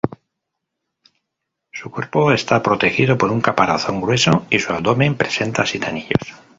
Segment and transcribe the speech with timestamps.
[1.71, 6.35] Su cuerpo está protegido por un caparazón grueso y su abdomen presenta siete anillos.